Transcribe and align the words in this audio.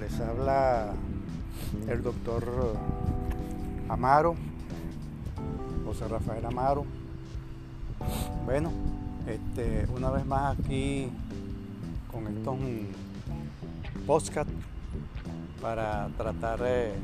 Les 0.00 0.18
habla 0.18 0.94
el 1.86 2.02
doctor 2.02 2.74
Amaro, 3.86 4.34
José 5.84 6.08
Rafael 6.08 6.46
Amaro. 6.46 6.86
Bueno, 8.46 8.72
este, 9.26 9.86
una 9.94 10.08
vez 10.10 10.24
más 10.24 10.58
aquí 10.58 11.10
con 12.10 12.26
estos 12.28 12.56
podcast 14.06 14.48
para 15.60 16.08
tratar 16.16 16.60
eh, 16.64 16.94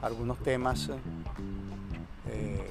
algunos 0.00 0.38
temas 0.38 0.90
eh, 2.30 2.66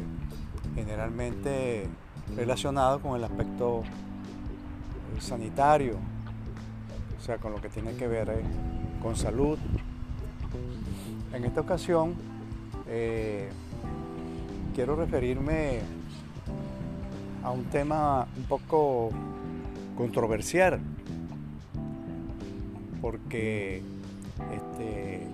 generalmente 0.73 1.88
relacionados 2.36 2.99
con 3.02 3.16
el 3.16 3.23
aspecto 3.23 3.84
eh, 3.84 5.22
sanitario, 5.22 5.98
o 7.20 7.22
sea, 7.22 7.38
con 7.38 7.52
lo 7.52 7.59
que 7.62 7.70
tiene 7.70 7.94
que 7.96 8.08
ver 8.08 8.30
eh, 8.30 8.41
con 9.02 9.16
salud. 9.16 9.58
En 11.34 11.44
esta 11.44 11.62
ocasión 11.62 12.14
eh, 12.88 13.50
quiero 14.73 14.96
referirme 14.96 15.82
a 17.44 17.52
un 17.52 17.66
tema 17.66 18.26
un 18.38 18.44
poco 18.44 19.10
controversial, 19.98 20.80
porque 23.02 23.82
este, 24.54 25.27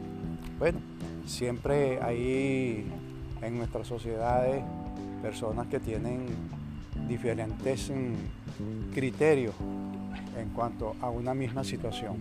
bueno, 0.57 0.79
siempre 1.25 2.01
hay 2.01 2.91
en 3.41 3.57
nuestras 3.57 3.87
sociedades 3.87 4.63
personas 5.21 5.67
que 5.67 5.79
tienen 5.79 6.25
diferentes 7.07 7.91
mm, 7.91 8.91
criterios 8.93 9.53
en 10.37 10.49
cuanto 10.49 10.95
a 11.01 11.09
una 11.09 11.33
misma 11.33 11.63
situación. 11.63 12.17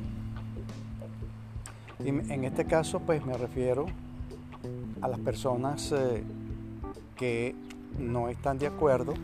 Y 2.04 2.08
en 2.08 2.44
este 2.44 2.64
caso, 2.64 3.00
pues 3.00 3.24
me 3.24 3.36
refiero 3.36 3.86
a 5.00 5.08
las 5.08 5.18
personas 5.18 5.92
eh, 5.92 6.22
que 7.16 7.54
no 7.98 8.28
están 8.28 8.58
de 8.58 8.66
acuerdo 8.66 9.14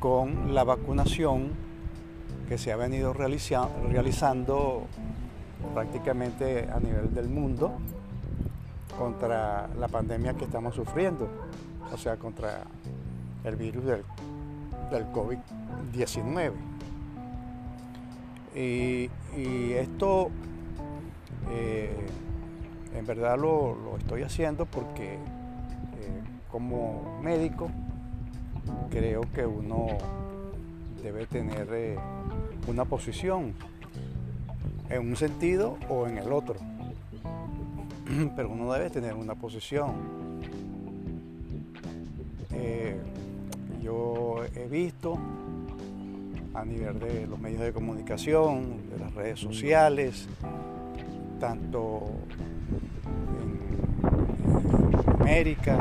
con 0.00 0.54
la 0.54 0.64
vacunación 0.64 1.50
que 2.48 2.56
se 2.56 2.72
ha 2.72 2.76
venido 2.76 3.12
realizando 3.12 4.86
prácticamente 5.74 6.68
a 6.72 6.80
nivel 6.80 7.12
del 7.12 7.28
mundo 7.28 7.72
contra 8.96 9.68
la 9.78 9.88
pandemia 9.88 10.34
que 10.34 10.44
estamos 10.44 10.74
sufriendo, 10.74 11.28
o 11.92 11.96
sea, 11.98 12.16
contra 12.16 12.62
el 13.44 13.56
virus 13.56 13.84
del, 13.84 14.02
del 14.90 15.04
COVID-19. 15.12 16.52
Y, 18.58 19.08
esto 19.74 20.30
eh, 21.48 21.94
en 22.96 23.06
verdad 23.06 23.38
lo, 23.38 23.96
estoy 23.98 24.22
haciendo 24.22 24.66
porque 24.66 25.14
eh, 25.14 25.18
como 26.50 27.20
médico 27.22 27.70
creo 28.90 29.20
que 29.32 29.46
uno 29.46 29.86
debe 31.04 31.26
tener 31.26 31.68
eh, 31.70 31.96
una 32.66 32.84
posición 32.84 33.54
en 34.90 35.08
un 35.08 35.14
sentido 35.14 35.76
o 35.88 36.08
en 36.08 36.18
el 36.18 36.32
otro. 36.32 36.56
Pero 38.34 38.50
uno 38.50 38.72
debe 38.72 38.90
tener 38.90 39.14
una 39.14 39.36
posición. 39.36 40.18
yo 43.80 44.44
he 44.54 44.66
visto 44.66 45.16
a 46.60 46.64
nivel 46.64 46.98
de 46.98 47.26
los 47.26 47.38
medios 47.38 47.60
de 47.60 47.72
comunicación, 47.72 48.90
de 48.90 48.98
las 48.98 49.14
redes 49.14 49.38
sociales, 49.38 50.28
tanto 51.38 52.10
en, 53.40 55.20
América 55.20 55.76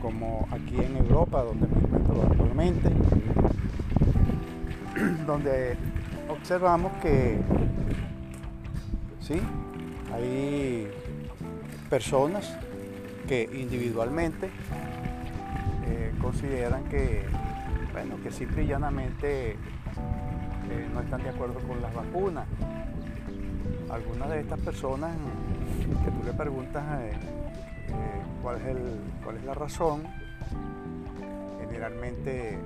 como 0.00 0.48
aquí 0.50 0.76
en 0.76 0.96
Europa, 0.96 1.42
donde 1.42 1.66
me 1.66 1.78
encuentro 1.78 2.22
actualmente, 2.22 2.90
donde 5.26 5.76
observamos 6.30 6.92
que 7.02 7.38
sí, 9.20 9.40
hay 10.14 10.88
personas 11.90 12.56
que 13.28 13.42
individualmente 13.52 14.48
eh, 15.86 16.12
consideran 16.20 16.84
que 16.84 17.24
bueno, 17.96 18.22
que 18.22 18.30
simple 18.30 18.62
y 18.62 18.66
llanamente 18.66 19.52
eh, 19.52 19.56
no 20.92 21.00
están 21.00 21.22
de 21.22 21.30
acuerdo 21.30 21.60
con 21.60 21.80
las 21.80 21.94
vacunas. 21.94 22.44
Algunas 23.90 24.28
de 24.28 24.40
estas 24.40 24.60
personas 24.60 25.12
que 26.04 26.10
tú 26.10 26.22
le 26.22 26.34
preguntas 26.34 26.84
eh, 27.00 27.12
eh, 27.14 28.22
cuál, 28.42 28.56
es 28.56 28.76
cuál 29.24 29.36
es 29.38 29.44
la 29.44 29.54
razón, 29.54 30.02
generalmente 31.58 32.58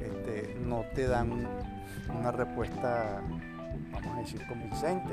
este, 0.00 0.56
no 0.64 0.86
te 0.94 1.06
dan 1.06 1.46
una 2.18 2.32
respuesta, 2.32 3.20
vamos 3.92 4.16
a 4.16 4.20
decir, 4.20 4.40
convincente. 4.46 5.12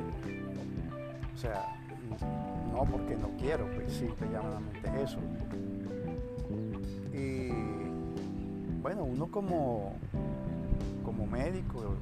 O 1.36 1.38
sea, 1.38 1.66
no 2.72 2.86
porque 2.86 3.18
no 3.18 3.30
quiero, 3.38 3.66
pues 3.76 3.92
simple 3.92 4.26
y 4.26 4.32
llanamente 4.32 5.04
eso. 5.04 5.20
Y 7.14 7.71
bueno, 8.82 9.04
uno 9.04 9.28
como, 9.28 9.94
como 11.06 11.28
médico, 11.28 11.96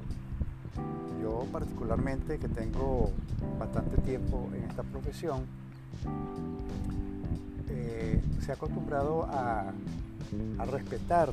yo 1.22 1.46
particularmente 1.52 2.38
que 2.38 2.48
tengo 2.48 3.10
bastante 3.58 4.00
tiempo 4.00 4.48
en 4.54 4.64
esta 4.64 4.82
profesión, 4.82 5.44
eh, 7.68 8.20
se 8.40 8.52
ha 8.52 8.54
acostumbrado 8.54 9.24
a, 9.24 9.72
respetar 10.70 11.32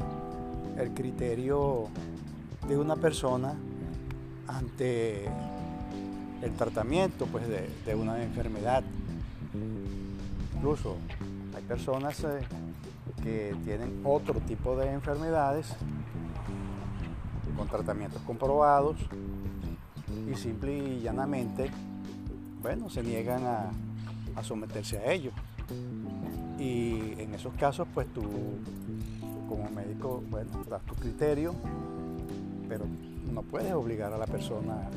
el 0.78 0.92
criterio 0.92 1.88
de 2.68 2.78
una 2.78 2.96
persona 2.96 3.54
ante 4.48 5.26
el 6.42 6.52
tratamiento 6.58 7.28
pues, 7.28 7.46
de, 7.48 7.96
una 7.96 8.22
enfermedad. 8.24 8.84
Incluso 10.56 10.98
hay 11.56 11.62
personas 11.64 12.24
eh, 12.24 12.40
que 13.24 13.56
tienen 13.64 14.02
otro 14.04 14.40
tipo 14.42 14.76
de 14.76 14.92
enfermedades 14.92 15.76
con 17.58 17.68
tratamientos 17.68 18.22
comprobados 18.22 18.98
y 20.32 20.36
simple 20.36 20.78
y 20.78 21.02
llanamente, 21.02 21.72
bueno, 22.62 22.90
se 22.90 23.04
niegan 23.04 23.44
a, 23.46 24.44
someterse 24.44 25.00
a 25.00 25.12
ello. 25.12 25.32
Y 26.60 27.14
en 27.20 27.34
esos 27.34 27.54
casos, 27.56 27.88
pues 27.94 28.08
tú 28.14 28.22
como 29.50 29.70
médico, 29.72 30.24
bueno, 30.30 30.64
das 30.70 30.84
tu 30.84 30.94
criterio, 30.96 31.56
pero 32.70 32.86
no 33.34 33.42
puedes 33.42 33.74
obligar 33.74 34.14
a 34.14 34.18
la 34.18 34.28
persona 34.28 34.90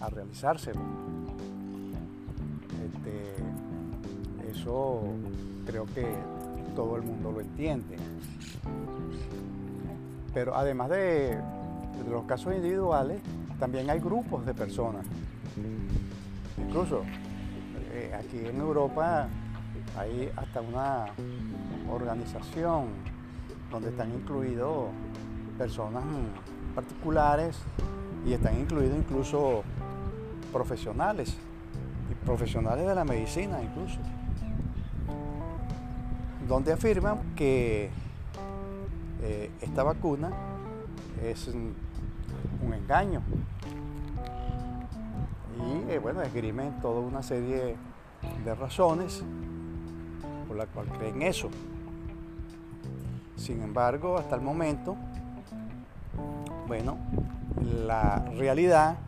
a 0.00 0.08
realizárselo. 0.10 0.80
Este, 2.84 4.50
eso 4.50 5.02
creo 5.66 5.86
que 5.86 6.06
todo 6.70 6.96
el 6.96 7.02
mundo 7.02 7.32
lo 7.32 7.40
entiende. 7.40 7.96
Pero 10.32 10.56
además 10.56 10.90
de, 10.90 11.38
los 12.08 12.24
casos 12.24 12.54
individuales, 12.54 13.20
también 13.58 13.90
hay 13.90 14.00
grupos 14.00 14.46
de 14.46 14.54
personas. 14.54 15.04
Incluso 16.58 17.02
eh, 17.92 18.12
aquí 18.18 18.46
en 18.46 18.60
Europa 18.60 19.28
hay 19.98 20.30
hasta 20.36 20.60
una 20.60 21.06
organización 21.90 22.86
donde 23.70 23.90
están 23.90 24.12
incluidos 24.12 24.88
personas 25.58 26.04
particulares 26.74 27.58
y 28.26 28.32
están 28.32 28.58
incluidos 28.58 28.96
incluso 28.96 29.62
profesionales 30.52 31.36
y 32.10 32.14
profesionales 32.24 32.86
de 32.86 32.94
la 32.94 33.04
medicina 33.04 33.62
incluso 33.62 33.98
donde 36.50 36.72
afirman 36.72 37.36
que 37.36 37.90
eh, 39.22 39.50
esta 39.60 39.84
vacuna 39.84 40.32
es 41.22 41.46
un, 41.46 41.76
engaño. 42.74 43.22
Y 45.56 45.92
eh, 45.92 46.00
bueno, 46.00 46.22
esgrimen 46.22 46.80
toda 46.80 47.00
una 47.00 47.22
serie 47.22 47.76
de 48.44 48.54
razones 48.56 49.22
por 50.48 50.56
la 50.56 50.66
cual 50.66 50.88
creen 50.88 51.22
eso. 51.22 51.50
Sin 53.36 53.62
embargo, 53.62 54.18
hasta 54.18 54.34
el 54.34 54.40
momento, 54.42 54.96
bueno, 56.66 56.96
la 57.86 58.24
realidad 58.36 58.98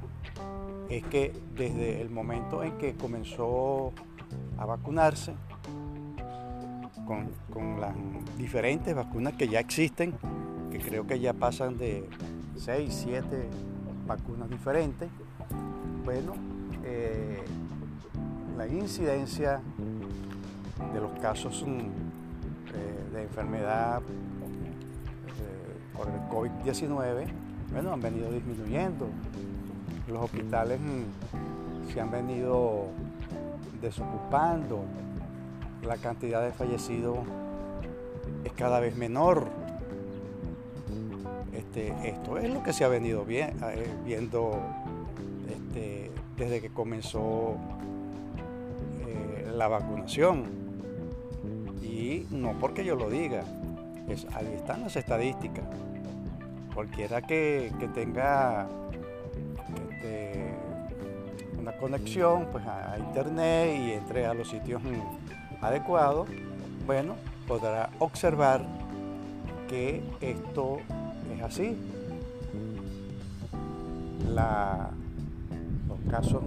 es 0.88 1.04
que 1.06 1.32
desde 1.56 2.00
el 2.00 2.10
momento 2.10 2.62
en 2.62 2.78
que 2.78 2.94
comenzó 2.94 3.92
a 4.58 4.64
vacunarse, 4.64 5.34
con, 7.06 7.80
las 7.80 7.94
diferentes 8.38 8.94
vacunas 8.94 9.34
que 9.34 9.48
ya 9.48 9.60
existen, 9.60 10.14
que 10.70 10.78
creo 10.78 11.06
que 11.06 11.20
ya 11.20 11.32
pasan 11.32 11.78
de 11.78 12.08
6, 12.56 13.02
7 13.04 13.48
vacunas 14.06 14.48
diferentes, 14.48 15.08
bueno, 16.04 16.34
eh, 16.84 17.42
la 18.56 18.66
incidencia 18.66 19.60
de 20.92 21.00
los 21.00 21.12
casos 21.20 21.64
mm, 21.66 21.78
eh, 21.78 23.12
de 23.12 23.22
enfermedad 23.22 24.02
por 25.96 26.08
el 26.08 26.20
COVID-19, 26.28 27.26
bueno, 27.72 27.92
han 27.92 28.00
venido 28.00 28.30
disminuyendo. 28.30 29.08
Los 30.08 30.24
hospitales 30.24 30.80
mm, 30.80 31.92
se 31.92 32.00
han 32.00 32.10
venido 32.10 32.86
desocupando, 33.80 34.84
la 35.82 35.96
cantidad 35.96 36.42
de 36.42 36.52
fallecidos 36.52 37.18
es 38.44 38.52
cada 38.52 38.80
vez 38.80 38.96
menor. 38.96 39.48
Este, 41.52 41.92
esto 42.08 42.38
es 42.38 42.50
lo 42.50 42.62
que 42.62 42.72
se 42.72 42.84
ha 42.84 42.88
venido 42.88 43.24
eh, 43.28 43.52
viendo 44.04 44.58
este, 45.48 46.10
desde 46.36 46.60
que 46.60 46.70
comenzó 46.70 47.56
eh, 49.06 49.52
la 49.54 49.68
vacunación. 49.68 50.44
Y 51.82 52.26
no 52.30 52.52
porque 52.58 52.84
yo 52.84 52.96
lo 52.96 53.10
diga, 53.10 53.44
ahí 54.34 54.52
están 54.54 54.82
las 54.82 54.96
estadísticas. 54.96 55.64
Cualquiera 56.74 57.20
que, 57.20 57.70
tenga 57.94 58.66
este, 59.90 60.54
una 61.58 61.72
conexión 61.72 62.48
pues, 62.50 62.64
a, 62.66 62.96
internet 62.98 63.76
y 63.78 63.92
entre 63.92 64.26
a 64.26 64.32
los 64.32 64.48
sitios 64.48 64.80
adecuados, 65.62 66.28
bueno, 66.86 67.14
podrá 67.46 67.90
observar 67.98 68.66
que 69.68 70.02
esto 70.20 70.78
es 71.34 71.42
así. 71.42 71.76
los 75.88 76.00
casos 76.10 76.42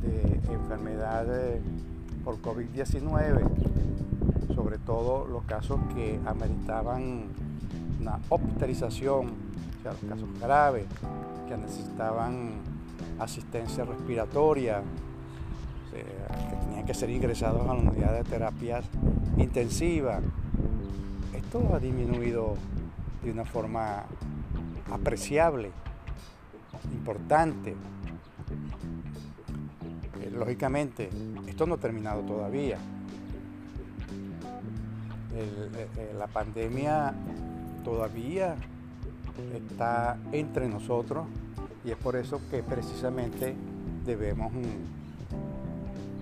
de 0.00 0.40
enfermedades 0.52 1.60
por 2.24 2.40
COVID-19, 2.40 3.42
sobre 4.54 4.78
todo 4.78 5.26
los 5.26 5.42
casos 5.44 5.80
que 5.94 6.20
ameritaban 6.24 7.24
una 8.00 8.20
hospitalización, 8.28 9.26
o 9.26 9.82
sea, 9.82 9.92
los 9.92 10.02
casos 10.08 10.28
graves, 10.40 10.86
que 11.48 11.56
necesitaban 11.56 12.52
asistencia 13.18 13.84
respiratoria, 13.84 14.82
que 15.90 16.04
tenían 16.04 16.47
que 16.88 16.94
ser 16.94 17.10
ingresados 17.10 17.68
a 17.68 17.74
la 17.74 17.80
unidad 17.80 18.14
de 18.14 18.24
terapias 18.24 18.82
intensivas. 19.36 20.22
Esto 21.36 21.74
ha 21.74 21.78
disminuido 21.78 22.54
de 23.22 23.30
una 23.30 23.44
forma 23.44 24.04
apreciable, 24.90 25.70
importante. 26.90 27.72
Eh, 30.22 30.30
lógicamente, 30.30 31.10
esto 31.46 31.66
no 31.66 31.74
ha 31.74 31.76
terminado 31.76 32.22
todavía. 32.22 32.78
Eh, 35.34 35.88
eh, 35.98 36.14
la 36.18 36.26
pandemia 36.26 37.12
todavía 37.84 38.56
está 39.54 40.16
entre 40.32 40.70
nosotros 40.70 41.26
y 41.84 41.90
es 41.90 41.98
por 41.98 42.16
eso 42.16 42.40
que 42.50 42.62
precisamente 42.62 43.54
debemos 44.06 44.54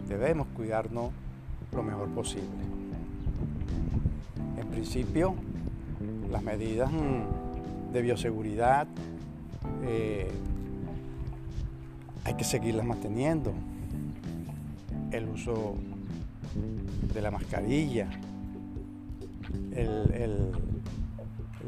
debemos 0.08 0.46
cuidarnos 0.48 1.10
lo 1.72 1.82
mejor 1.82 2.08
posible. 2.08 2.46
En 4.58 4.66
principio, 4.68 5.34
las 6.30 6.42
medidas 6.42 6.90
mm, 6.90 7.92
de 7.92 8.02
bioseguridad 8.02 8.86
eh, 9.84 10.30
hay 12.24 12.34
que 12.34 12.44
seguirlas 12.44 12.84
manteniendo. 12.84 13.52
El 15.10 15.28
uso 15.28 15.76
de 17.14 17.22
la 17.22 17.30
mascarilla, 17.30 18.08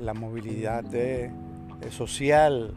la 0.00 0.14
movilidad 0.14 0.84
social, 1.90 2.74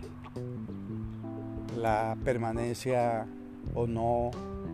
la 1.78 2.16
permanencia 2.24 3.26
o 3.74 3.88
no 3.88 4.32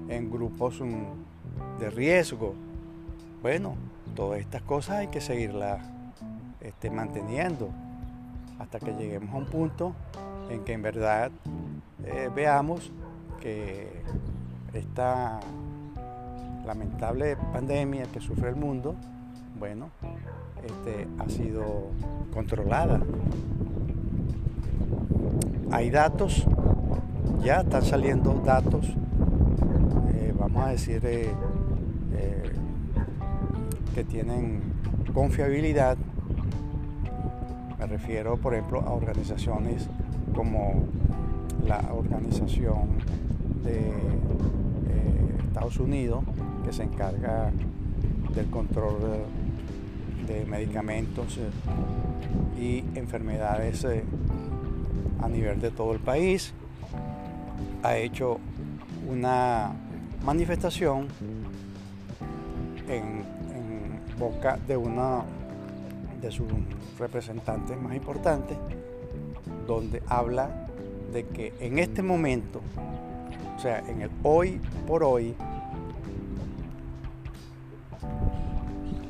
en 0.09 0.31
grupos 0.31 0.81
mm, 0.81 1.79
de 1.79 1.89
riesgo. 1.89 2.53
Bueno, 3.41 3.75
todas 4.15 4.39
estas 4.39 4.61
cosas 4.63 4.97
hay 4.97 5.07
que 5.07 5.21
seguirlas 5.21 5.79
este, 6.61 6.89
manteniendo 6.89 7.69
hasta 8.59 8.79
que 8.79 8.93
lleguemos 8.93 9.33
a 9.33 9.37
un 9.37 9.45
punto 9.45 9.93
en 10.49 10.63
que 10.63 10.73
en 10.73 10.81
verdad 10.81 11.31
eh, 12.03 12.29
veamos 12.33 12.91
que 13.39 14.01
esta 14.73 15.39
lamentable 16.65 17.37
pandemia 17.53 18.05
que 18.11 18.19
sufre 18.19 18.49
el 18.49 18.55
mundo, 18.55 18.95
bueno, 19.59 19.89
este, 20.65 21.07
ha 21.19 21.29
sido 21.29 21.89
controlada. 22.33 22.99
Hay 25.71 25.89
datos, 25.89 26.45
ya 27.43 27.61
están 27.61 27.83
saliendo 27.83 28.33
datos 28.45 28.85
a 30.61 30.69
decir, 30.69 31.01
eh, 31.05 31.29
eh, 32.13 32.51
que 33.93 34.03
tienen 34.03 34.61
confiabilidad. 35.13 35.97
Me 37.79 37.85
refiero, 37.85 38.37
por 38.37 38.53
ejemplo, 38.53 38.81
a 38.81 38.91
organizaciones 38.91 39.87
como 40.35 40.85
la 41.65 41.81
Organización 41.93 42.99
de 43.63 43.79
eh, 43.79 45.37
Estados 45.47 45.79
Unidos, 45.79 46.23
que 46.65 46.73
se 46.73 46.83
encarga 46.83 47.51
del 48.33 48.49
control 48.49 48.95
de, 50.27 50.45
medicamentos 50.45 51.39
y 52.59 52.83
enfermedades 52.95 53.85
a 55.21 55.29
nivel 55.29 55.61
de 55.61 55.71
todo 55.71 55.93
el 55.93 55.99
país. 55.99 56.53
Ha 57.83 57.97
hecho 57.97 58.37
una 59.09 59.73
manifestación 60.23 61.07
en, 62.87 63.37
boca 64.17 64.57
de 64.67 64.75
una 64.75 65.21
de 66.19 66.31
sus 66.31 66.47
representantes 66.97 67.79
más 67.79 67.95
importantes, 67.95 68.57
donde 69.67 70.01
habla 70.07 70.67
de 71.13 71.23
que 71.27 71.53
en 71.59 71.77
este 71.77 72.01
momento, 72.01 72.61
o 73.55 73.59
sea, 73.59 73.79
en 73.87 74.01
el 74.01 74.09
hoy 74.23 74.59
por 74.87 75.03
hoy, 75.03 75.35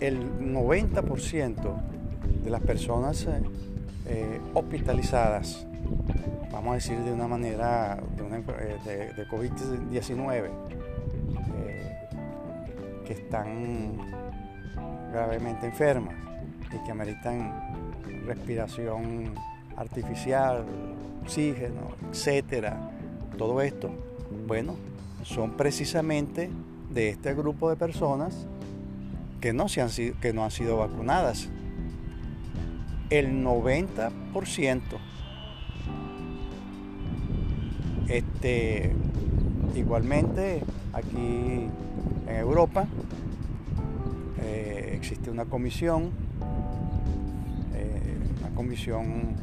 el 0.02 0.20
90% 0.42 1.56
de 2.44 2.50
las 2.50 2.62
personas 2.62 3.26
eh, 3.26 3.42
eh, 4.08 4.42
hospitalizadas, 4.54 5.66
vamos 6.52 6.72
a 6.72 6.76
decir 6.76 6.98
de 7.00 7.12
una 7.12 7.28
manera 7.28 7.98
de, 8.16 8.24
eh, 8.94 9.14
de 9.16 9.28
COVID-19, 9.28 10.50
que 13.08 13.14
están 13.14 13.98
gravemente 15.12 15.66
enfermas 15.66 16.14
y 16.74 16.86
que 16.86 16.92
ameritan 16.92 17.54
respiración 18.26 19.34
artificial, 19.78 20.66
oxígeno, 21.24 21.96
etcétera, 22.12 22.92
todo 23.38 23.62
esto, 23.62 23.92
bueno, 24.46 24.76
son 25.24 25.52
precisamente 25.56 26.50
de 26.90 27.10
este 27.10 27.34
grupo 27.34 27.70
de 27.70 27.78
personas 27.78 28.48
que 29.40 29.54
no, 29.54 29.70
se 29.70 29.82
han, 29.82 29.90
que 30.20 30.34
no 30.34 30.44
han 30.44 30.52
sido 30.52 30.78
vacunadas. 30.78 31.50
El 33.10 33.44
90%. 33.44 34.82
Este, 38.10 38.94
igualmente, 39.76 40.62
aquí 40.94 41.70
en 42.28 42.36
Europa 42.36 42.88
eh, 44.42 44.94
existe 44.94 45.30
una 45.30 45.46
comisión, 45.46 46.12
eh, 47.74 48.18
una 48.40 48.56
comisión 48.56 49.36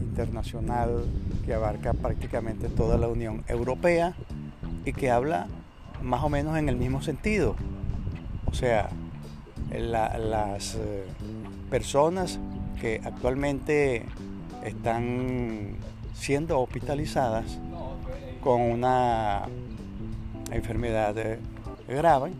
internacional 0.00 1.04
que 1.44 1.54
abarca 1.54 1.92
prácticamente 1.92 2.68
toda 2.68 2.98
la 2.98 3.08
Unión 3.08 3.42
Europea 3.48 4.14
y 4.84 4.92
que 4.92 5.10
habla 5.10 5.46
más 6.02 6.22
o 6.22 6.28
menos 6.28 6.56
en 6.58 6.68
el 6.68 6.76
mismo 6.76 7.02
sentido. 7.02 7.56
O 8.46 8.54
sea, 8.54 8.90
las 9.72 10.76
eh, 10.76 11.04
personas 11.70 12.38
que 12.80 13.00
actualmente 13.04 14.04
están 14.64 15.76
siendo 16.14 16.60
hospitalizadas 16.60 17.58
con 18.40 18.60
una 18.60 19.42
enfermedad 20.50 21.14
grave 21.88 22.32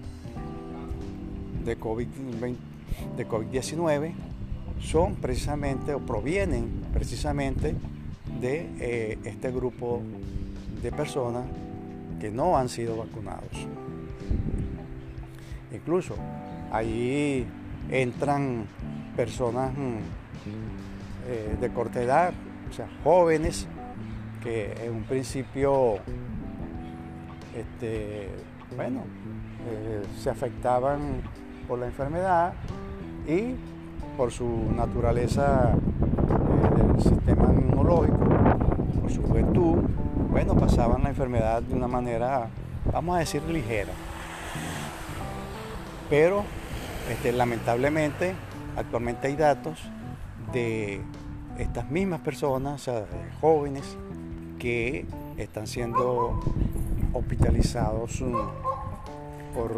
de 1.65 1.79
COVID-19 1.79 4.13
son 4.81 5.17
precisamente 5.17 5.95
o 5.95 6.01
provienen 6.01 6.85
precisamente 6.93 7.75
de 8.41 8.71
eh, 8.79 9.19
este 9.25 9.51
grupo 9.51 10.03
de 10.83 10.93
personas 10.93 11.45
que 12.21 12.31
no 12.31 12.57
han 12.57 12.69
sido 12.69 12.97
vacunados. 12.97 13.51
Incluso 15.73 16.15
ahí 16.71 17.45
entran 17.91 18.67
personas 19.17 19.73
mm, 19.73 19.99
eh, 21.29 21.57
de 21.61 21.69
corta 21.71 22.03
edad, 22.03 22.33
o 22.69 22.73
sea, 22.73 22.89
jóvenes 23.03 23.67
que 24.43 24.73
en 24.85 24.95
un 24.95 25.03
principio, 25.05 25.97
este, 27.57 28.29
bueno, 28.77 29.03
eh, 29.69 30.03
se 30.21 30.31
afectaban 30.31 31.23
por 31.67 31.79
la 31.79 31.87
enfermedad 31.87 32.53
y 33.27 33.55
por 34.17 34.31
su 34.31 34.47
naturaleza 34.75 35.73
eh, 35.73 36.83
del 36.83 37.03
sistema 37.03 37.53
inmunológico, 37.53 38.19
por 39.01 39.11
su 39.11 39.23
juventud, 39.23 39.77
bueno, 40.31 40.55
pasaban 40.57 41.03
la 41.03 41.11
enfermedad 41.11 41.63
de 41.63 41.75
una 41.75 41.89
manera, 41.89 42.49
vamos 42.93 43.17
a 43.17 43.21
decir, 43.21 43.43
ligera. 43.45 43.93
Pero 46.11 46.45
este, 47.11 47.33
lamentablemente 47.33 48.35
actualmente 48.77 49.29
hay 49.29 49.37
datos 49.37 49.79
de 50.53 51.01
estas 51.59 51.91
mismas 51.91 52.21
personas, 52.21 52.89
jóvenes, 53.41 53.97
que 54.59 55.07
están 55.37 55.67
siendo 55.67 56.41
hospitalizados 57.15 58.23
por, 59.55 59.73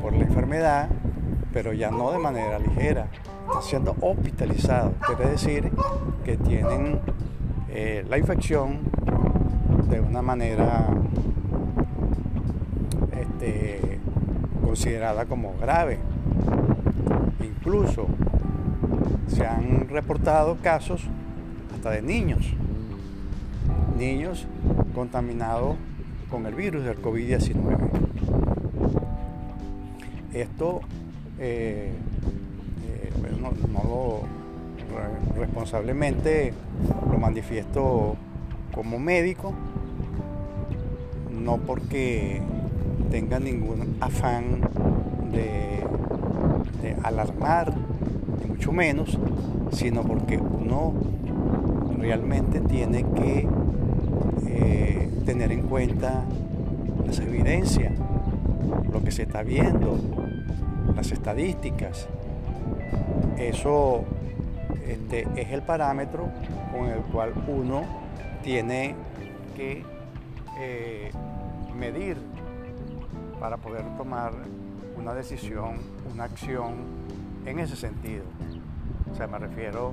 por 0.00 0.12
la 0.12 0.24
enfermedad, 0.24 0.88
pero 1.52 1.72
ya 1.72 1.90
no 1.90 2.12
de 2.12 2.18
manera 2.18 2.58
ligera, 2.58 3.08
están 3.46 3.62
siendo 3.62 3.96
hospitalizados, 4.00 4.94
quiere 5.06 5.30
decir 5.30 5.70
que 6.24 6.36
tienen 6.36 7.00
eh, 7.68 8.04
la 8.08 8.18
infección 8.18 8.80
de 9.88 10.00
una 10.00 10.22
manera 10.22 10.88
este, 13.12 13.98
considerada 14.64 15.26
como 15.26 15.54
grave. 15.60 15.98
Incluso 17.40 18.06
se 19.28 19.46
han 19.46 19.88
reportado 19.88 20.56
casos 20.62 21.02
hasta 21.74 21.90
de 21.90 22.02
niños, 22.02 22.46
niños 23.98 24.46
contaminados 24.94 25.76
con 26.30 26.46
el 26.46 26.54
virus 26.54 26.84
del 26.84 27.00
COVID-19. 27.00 27.78
Esto 30.32 30.80
eh, 31.38 31.92
eh, 32.84 33.12
responsablemente 35.36 36.52
lo 37.10 37.18
manifiesto 37.18 38.16
como 38.74 38.98
médico, 38.98 39.54
no 41.30 41.58
porque 41.58 42.42
tenga 43.10 43.38
ningún 43.38 43.96
afán 44.00 44.60
de, 45.32 45.84
alarmar, 47.02 47.74
ni 48.42 48.50
mucho 48.50 48.72
menos, 48.72 49.18
sino 49.72 50.02
porque 50.02 50.38
uno 50.38 50.92
realmente 51.98 52.60
tiene 52.60 53.04
que 53.14 53.48
eh, 54.46 55.08
tener 55.26 55.50
en 55.50 55.62
cuenta 55.62 56.24
las 57.04 57.18
evidencias, 57.18 57.92
lo 58.92 59.02
que 59.02 59.10
se 59.10 59.24
está 59.24 59.42
viendo, 59.42 59.98
las 60.94 61.10
estadísticas. 61.10 62.06
Eso 63.36 64.04
este, 64.86 65.26
es 65.34 65.50
el 65.50 65.62
parámetro 65.62 66.28
con 66.72 66.86
el 66.86 67.00
cual 67.12 67.32
uno 67.48 67.82
tiene 68.44 68.94
que 69.56 69.84
eh, 70.60 71.10
medir 71.76 72.16
para 73.40 73.56
poder 73.56 73.84
tomar 73.96 74.32
una 74.96 75.12
decisión, 75.12 75.78
una 76.14 76.24
acción 76.24 76.74
en 77.44 77.58
ese 77.58 77.74
sentido. 77.74 78.22
O 79.10 79.14
sea, 79.16 79.26
me 79.26 79.40
refiero 79.40 79.92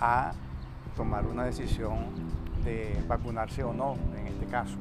a 0.00 0.32
tomar 0.96 1.26
una 1.26 1.44
decisión 1.44 2.06
de 2.64 2.96
vacunarse 3.08 3.64
o 3.64 3.72
no 3.72 3.96
este 4.44 4.50
caso. 4.50 4.76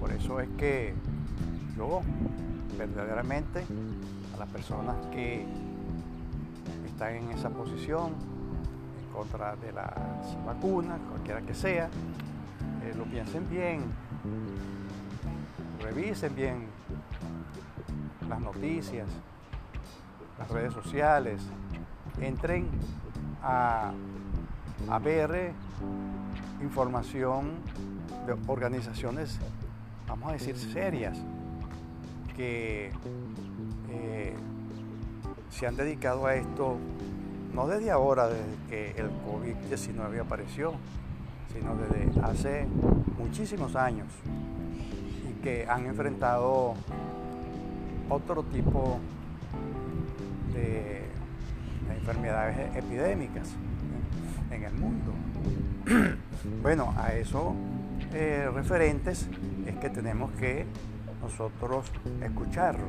Por 0.00 0.10
eso 0.12 0.40
es 0.40 0.48
que 0.56 0.94
yo 1.76 2.00
verdaderamente 2.78 3.64
a 4.34 4.38
las 4.38 4.48
personas 4.48 4.96
que 5.12 5.46
están 6.86 7.14
en 7.14 7.30
esa 7.30 7.50
posición 7.50 8.14
en 9.02 9.12
contra 9.12 9.56
de 9.56 9.72
las 9.72 10.44
vacunas, 10.46 10.98
cualquiera 11.10 11.42
que 11.42 11.54
sea, 11.54 11.86
eh, 12.82 12.94
lo 12.96 13.04
piensen 13.04 13.48
bien, 13.50 13.82
revisen 15.82 16.34
bien 16.34 16.66
las 18.28 18.40
noticias, 18.40 19.06
las 20.38 20.50
redes 20.50 20.72
sociales, 20.72 21.42
entren 22.20 22.68
a, 23.42 23.92
a 24.88 24.98
ver 24.98 25.52
información 26.62 27.52
de 28.26 28.36
organizaciones, 28.46 29.38
vamos 30.06 30.30
a 30.30 30.32
decir, 30.32 30.56
serias, 30.56 31.18
que 32.36 32.92
eh, 33.90 34.34
se 35.50 35.66
han 35.66 35.76
dedicado 35.76 36.26
a 36.26 36.34
esto 36.34 36.76
no 37.54 37.66
desde 37.66 37.90
ahora, 37.90 38.28
desde 38.28 38.44
que 38.68 38.90
el 38.92 39.10
COVID-19 39.26 40.20
apareció, 40.20 40.74
sino 41.52 41.74
desde 41.76 42.20
hace 42.22 42.66
muchísimos 43.18 43.74
años 43.74 44.06
y 45.28 45.42
que 45.42 45.66
han 45.68 45.86
enfrentado 45.86 46.74
otro 48.08 48.42
tipo 48.44 48.98
de, 50.54 51.04
enfermedades 51.90 52.76
epidémicas 52.76 53.48
en 54.60 54.66
el 54.66 54.74
mundo. 54.74 55.12
bueno, 56.62 56.94
a 56.96 57.14
eso 57.14 57.54
eh, 58.12 58.50
referentes 58.52 59.28
es 59.66 59.76
que 59.76 59.90
tenemos 59.90 60.30
que 60.32 60.66
nosotros 61.22 61.90
escucharlo. 62.22 62.86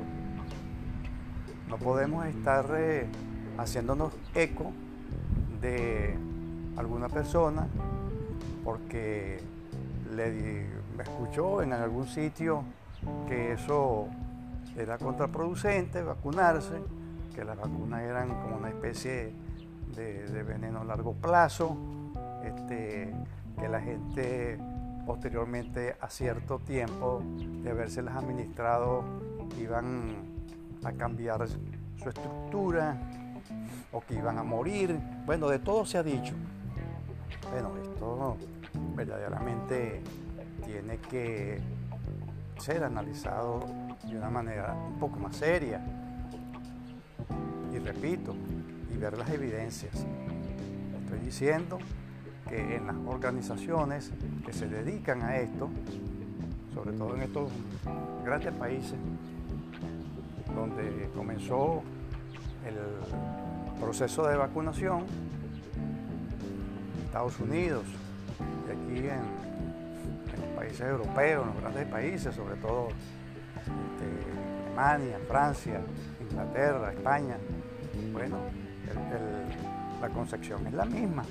No 1.69 1.77
podemos 1.77 2.25
estar 2.25 2.65
eh, 2.75 3.07
haciéndonos 3.57 4.13
eco 4.35 4.71
de 5.61 6.15
alguna 6.75 7.07
persona 7.07 7.67
porque 8.63 9.39
le 10.15 10.65
escuchó 10.99 11.61
en 11.61 11.73
algún 11.73 12.07
sitio 12.07 12.63
que 13.27 13.53
eso 13.53 14.07
era 14.77 14.97
contraproducente, 14.97 16.03
vacunarse, 16.03 16.81
que 17.33 17.45
las 17.45 17.57
vacunas 17.57 18.01
eran 18.01 18.29
como 18.41 18.57
una 18.57 18.69
especie 18.69 19.31
de, 19.95 20.43
veneno 20.43 20.81
a 20.81 20.83
largo 20.83 21.13
plazo, 21.13 21.77
este, 22.43 23.13
que 23.59 23.69
la 23.69 23.81
gente 23.81 24.59
posteriormente 25.05 25.95
a 25.99 26.09
cierto 26.09 26.59
tiempo 26.59 27.21
de 27.63 27.69
habérselas 27.71 28.15
administrado 28.15 29.03
iban 29.59 30.13
a 30.83 30.91
cambiar 30.93 31.47
su 31.47 32.09
estructura 32.09 32.97
o 33.91 34.01
que 34.01 34.15
iban 34.15 34.37
a 34.37 34.43
morir. 34.43 34.99
Bueno, 35.25 35.47
de 35.49 35.59
todo 35.59 35.85
se 35.85 35.97
ha 35.97 36.03
dicho. 36.03 36.33
Bueno, 37.51 37.71
esto 37.81 38.37
verdaderamente 38.95 40.01
tiene 40.65 40.97
que 40.97 41.59
ser 42.57 42.83
analizado 42.83 43.65
de 44.07 44.17
una 44.17 44.29
manera 44.29 44.73
un 44.73 44.99
poco 44.99 45.19
más 45.19 45.35
seria. 45.35 45.81
Y 47.73 47.79
repito, 47.79 48.35
ver 49.01 49.17
las 49.17 49.29
evidencias. 49.31 49.93
Estoy 51.03 51.19
diciendo 51.25 51.79
que 52.47 52.75
en 52.75 52.85
las 52.85 52.95
organizaciones 53.07 54.11
que 54.45 54.53
se 54.53 54.67
dedican 54.67 55.23
a 55.23 55.37
esto, 55.37 55.69
sobre 56.73 56.93
todo 56.93 57.15
en 57.15 57.23
estos 57.23 57.49
grandes 58.23 58.53
países, 58.53 58.93
donde 60.53 61.09
comenzó 61.15 61.81
el 62.67 63.81
proceso 63.81 64.27
de 64.27 64.37
vacunación, 64.37 65.05
Estados 67.05 67.39
Unidos 67.39 67.83
y 68.67 68.71
aquí 68.71 69.07
en, 69.07 69.41
los 70.39 70.49
países 70.55 70.81
europeos, 70.81 71.41
en 71.41 71.53
los 71.53 71.61
grandes 71.61 71.87
países, 71.87 72.35
sobre 72.35 72.55
todo 72.57 72.89
este, 73.57 74.67
Alemania, 74.67 75.17
Francia, 75.27 75.81
Inglaterra, 76.21 76.93
España, 76.93 77.37
bueno, 78.13 78.37
la 80.01 80.09
concepción 80.09 80.65
es 80.67 80.73
la 80.73 80.85
misma. 80.85 81.23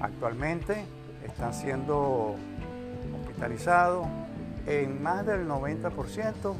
Actualmente 0.00 0.84
están 1.26 1.52
siendo 1.52 2.36
hospitalizados 3.20 4.06
en 4.66 5.02
más 5.02 5.24
del 5.26 5.48
90% 5.48 6.54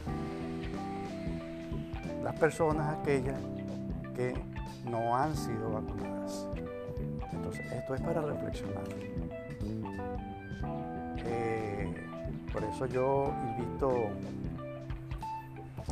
las 2.24 2.34
personas 2.38 2.98
aquellas 2.98 3.38
que 4.16 4.34
no 4.90 5.16
han 5.16 5.36
sido 5.36 5.72
vacunadas. 5.72 6.46
Entonces, 7.32 7.72
esto 7.72 7.94
es 7.94 8.00
para 8.00 8.22
reflexionar. 8.22 8.84
Eh, 11.24 11.94
por 12.52 12.64
eso 12.64 12.86
yo 12.86 13.32
invito 13.56 14.08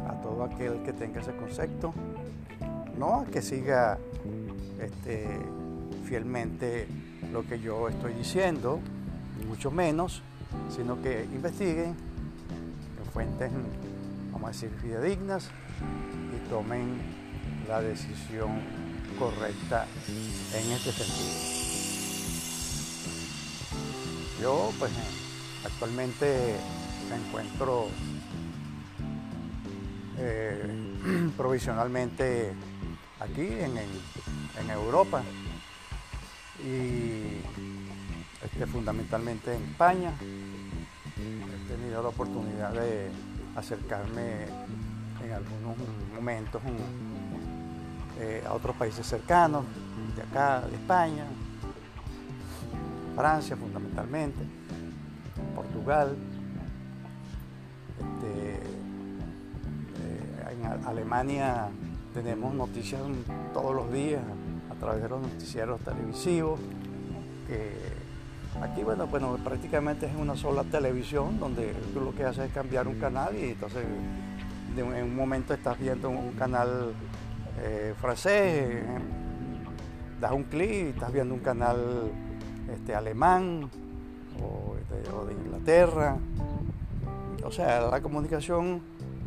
a 0.06 0.12
todo 0.20 0.44
aquel 0.44 0.82
que 0.82 0.92
tenga 0.92 1.20
ese 1.20 1.34
concepto, 1.36 1.94
no 2.98 3.20
a 3.20 3.24
que 3.26 3.42
siga 3.42 3.98
este, 4.80 5.26
fielmente 6.04 6.86
lo 7.32 7.46
que 7.46 7.60
yo 7.60 7.88
estoy 7.88 8.14
diciendo, 8.14 8.80
mucho 9.46 9.70
menos, 9.70 10.22
sino 10.74 11.00
que 11.02 11.24
investiguen 11.24 11.94
en 12.98 13.12
fuentes, 13.12 13.50
vamos 14.32 14.48
a 14.48 14.52
decir, 14.52 14.70
fidedignas 14.80 15.50
y 16.34 16.48
tomen 16.48 16.98
la 17.68 17.80
decisión 17.80 18.60
correcta 19.18 19.86
en 20.54 20.72
este 20.72 20.92
sentido. 20.92 21.56
Yo, 24.40 24.70
pues, 24.78 24.92
actualmente 25.64 26.56
me 27.10 27.16
encuentro 27.16 27.88
eh, 30.18 31.30
provisionalmente 31.36 32.52
aquí 33.20 33.46
en, 33.46 33.76
en 33.76 34.70
Europa 34.70 35.22
y 36.64 37.40
este, 38.44 38.66
fundamentalmente 38.66 39.54
en 39.54 39.62
España. 39.64 40.12
He 40.20 41.68
tenido 41.68 42.02
la 42.02 42.08
oportunidad 42.08 42.72
de 42.72 43.10
acercarme 43.56 44.44
en 45.24 45.32
algunos 45.32 45.76
momentos 46.14 46.62
eh, 48.18 48.44
a 48.46 48.52
otros 48.52 48.76
países 48.76 49.06
cercanos, 49.06 49.64
de 50.14 50.22
acá, 50.22 50.60
de 50.66 50.76
España, 50.76 51.24
Francia 53.14 53.56
fundamentalmente, 53.56 54.38
Portugal, 55.54 56.16
este, 57.98 58.56
eh, 60.02 60.52
en 60.52 60.86
Alemania 60.86 61.68
tenemos 62.16 62.54
noticias 62.54 63.02
todos 63.52 63.76
los 63.76 63.92
días 63.92 64.22
a 64.70 64.74
través 64.80 65.02
de 65.02 65.08
los 65.10 65.20
noticieros 65.20 65.78
televisivos. 65.82 66.58
aquí, 68.62 68.82
bueno, 68.82 69.06
bueno, 69.06 69.36
prácticamente 69.44 70.06
es 70.06 70.16
una 70.16 70.34
sola 70.34 70.64
televisión 70.64 71.38
donde 71.38 71.74
tú 71.92 72.00
lo 72.00 72.14
que 72.14 72.24
haces 72.24 72.46
es 72.46 72.52
cambiar 72.52 72.88
un 72.88 72.98
canal 72.98 73.36
y 73.36 73.50
entonces 73.50 73.84
en 74.78 75.04
un 75.04 75.14
momento 75.14 75.52
estás 75.52 75.78
viendo 75.78 76.08
un 76.08 76.32
canal 76.32 76.94
eh, 77.62 77.94
francés, 78.00 78.82
das 80.18 80.32
un 80.32 80.44
clic 80.44 80.70
y 80.70 80.88
estás 80.88 81.12
viendo 81.12 81.34
un 81.34 81.40
canal 81.40 82.10
este, 82.72 82.94
alemán 82.94 83.68
o 84.42 84.74
de, 85.26 85.32
Inglaterra. 85.34 86.16
O 87.44 87.50
sea, 87.50 87.90
la 87.90 88.00
comunicación 88.00 88.80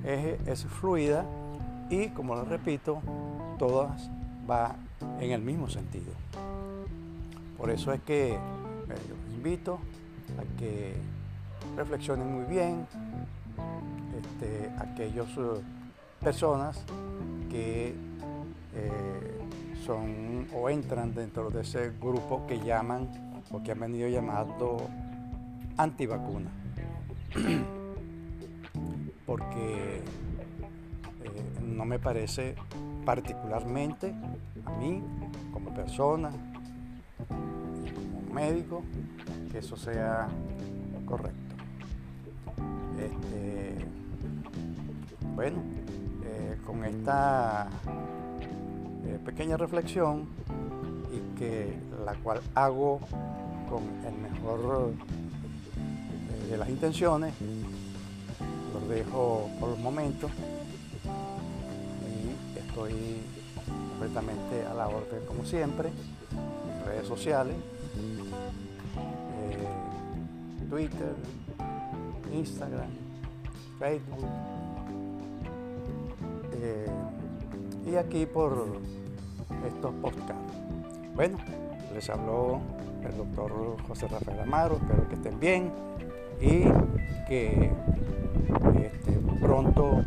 es, 0.03 0.39
es 0.47 0.65
fluida 0.65 1.23
y, 1.89 2.09
como 2.09 2.35
lo 2.35 2.45
repito, 2.45 3.01
todas 3.57 4.09
va 4.49 4.75
en 5.19 5.31
el 5.31 5.41
mismo 5.41 5.69
sentido. 5.69 6.11
Por 7.57 7.69
eso 7.71 7.91
es 7.91 8.01
que 8.01 8.33
eh, 8.33 8.37
los 8.87 9.35
invito 9.35 9.79
a 10.37 10.59
que 10.59 10.95
reflexionen 11.75 12.31
muy 12.31 12.45
bien 12.45 12.87
este, 14.17 14.71
aquellas 14.77 15.27
eh, 15.37 15.61
personas 16.21 16.83
que 17.49 17.95
eh, 18.75 19.41
son 19.85 20.47
o 20.53 20.69
entran 20.69 21.13
dentro 21.13 21.49
de 21.49 21.61
ese 21.61 21.91
grupo 21.99 22.45
que 22.47 22.59
llaman 22.59 23.09
o 23.51 23.61
que 23.63 23.71
han 23.71 23.79
venido 23.79 24.07
llamando 24.07 24.77
antivacuna. 25.77 26.51
Porque 29.25 30.01
no 31.79 31.85
me 31.85 31.97
parece 31.97 32.55
particularmente 33.05 34.13
a 34.65 34.71
mí 34.71 35.01
como 35.53 35.73
persona 35.73 36.29
y 37.85 37.89
como 37.91 38.33
médico 38.33 38.83
que 39.49 39.59
eso 39.59 39.77
sea 39.77 40.27
correcto. 41.05 41.55
Este, 42.99 43.77
bueno, 45.35 45.59
eh, 46.25 46.57
con 46.65 46.83
esta 46.83 47.69
eh, 49.05 49.17
pequeña 49.23 49.55
reflexión 49.55 50.27
y 51.13 51.37
que 51.37 51.79
la 52.03 52.13
cual 52.15 52.41
hago 52.55 52.99
con 53.69 53.83
el 54.05 54.15
mejor 54.15 54.91
eh, 54.91 56.51
de 56.51 56.57
las 56.57 56.67
intenciones, 56.67 57.33
los 58.73 58.89
dejo 58.89 59.49
por 59.61 59.77
el 59.77 59.81
momento 59.81 60.29
estoy 62.69 62.93
completamente 63.89 64.65
a 64.65 64.73
la 64.73 64.87
orden 64.87 65.25
como 65.27 65.43
siempre, 65.43 65.89
en 65.89 66.85
redes 66.85 67.07
sociales, 67.07 67.55
eh, 68.95 70.69
Twitter, 70.69 71.15
Instagram, 72.31 72.89
Facebook 73.79 74.25
eh, 76.53 76.87
y 77.85 77.95
aquí 77.95 78.25
por 78.25 78.67
estos 79.67 79.93
podcasts. 79.95 80.53
Bueno, 81.15 81.37
les 81.93 82.09
habló 82.09 82.61
el 83.03 83.17
doctor 83.17 83.77
José 83.87 84.07
Rafael 84.07 84.39
Amaro, 84.41 84.75
espero 84.75 85.07
que 85.09 85.15
estén 85.15 85.39
bien 85.39 85.71
y 86.39 86.63
que 87.27 87.71
este, 88.75 89.11
pronto 89.41 90.03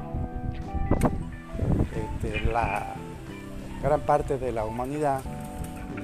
la 2.53 2.95
gran 3.83 4.01
parte 4.01 4.39
de 4.39 4.53
la 4.53 4.65
humanidad 4.65 5.21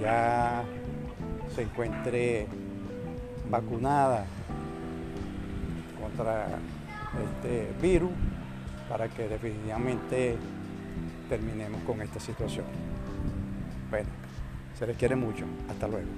ya 0.00 0.64
se 1.54 1.62
encuentre 1.62 2.46
vacunada 3.50 4.26
contra 6.00 6.46
este 7.24 7.72
virus 7.80 8.10
para 8.88 9.08
que 9.08 9.28
definitivamente 9.28 10.36
terminemos 11.28 11.82
con 11.82 12.00
esta 12.02 12.18
situación. 12.20 12.64
Bueno, 13.90 14.08
se 14.78 14.86
les 14.86 14.96
quiere 14.96 15.16
mucho. 15.16 15.44
Hasta 15.68 15.88
luego. 15.88 16.08